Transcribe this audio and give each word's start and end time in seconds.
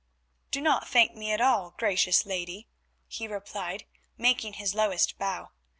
"Do 0.49 0.61
not 0.61 0.87
thank 0.87 1.13
me 1.13 1.31
at 1.31 1.39
all, 1.41 1.75
gracious 1.77 2.25
lady," 2.25 2.67
he 3.07 3.27
replied, 3.27 3.85
making 4.17 4.53
his 4.53 4.73
lowest 4.73 5.19
bow. 5.19 5.51